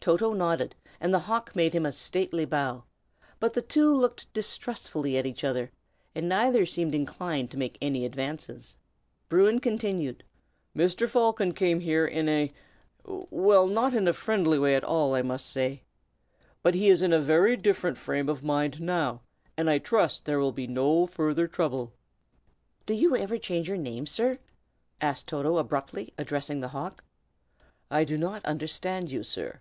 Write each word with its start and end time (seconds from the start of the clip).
Toto 0.00 0.32
nodded, 0.32 0.74
and 1.02 1.12
the 1.12 1.18
hawk 1.28 1.54
made 1.54 1.74
him 1.74 1.84
a 1.84 1.92
stately 1.92 2.46
bow; 2.46 2.84
but 3.40 3.52
the 3.52 3.60
two 3.60 3.94
looked 3.94 4.32
distrustfully 4.32 5.18
at 5.18 5.26
each 5.26 5.44
other, 5.44 5.70
and 6.14 6.26
neither 6.26 6.64
seemed 6.64 6.94
inclined 6.94 7.50
to 7.50 7.58
make 7.58 7.76
any 7.82 8.06
advances. 8.06 8.76
Bruin 9.28 9.58
continued, 9.58 10.24
"Mr. 10.74 11.06
Falcon 11.06 11.52
came 11.52 11.80
here 11.80 12.06
in 12.06 12.26
a 12.26 12.50
well, 13.04 13.66
not 13.66 13.92
in 13.92 14.08
a 14.08 14.14
friendly 14.14 14.58
way 14.58 14.74
at 14.74 14.82
all, 14.84 15.14
I 15.14 15.20
must 15.20 15.44
say. 15.44 15.82
But 16.62 16.74
he 16.74 16.88
is 16.88 17.02
in 17.02 17.12
a 17.12 17.20
very 17.20 17.54
different 17.54 17.98
frame 17.98 18.30
of 18.30 18.42
mind, 18.42 18.80
now, 18.80 19.20
and 19.58 19.68
I 19.68 19.76
trust 19.76 20.24
there 20.24 20.38
will 20.40 20.52
be 20.52 20.66
no 20.66 21.06
further 21.06 21.46
trouble." 21.46 21.92
"Do 22.86 22.94
you 22.94 23.14
ever 23.14 23.36
change 23.36 23.68
your 23.68 23.76
name, 23.76 24.06
sir?" 24.06 24.38
asked 25.02 25.26
Toto, 25.26 25.58
abruptly, 25.58 26.14
addressing 26.16 26.60
the 26.60 26.68
hawk. 26.68 27.04
"I 27.90 28.04
do 28.04 28.16
not 28.16 28.42
understand 28.46 29.10
you, 29.12 29.22
sir!" 29.22 29.60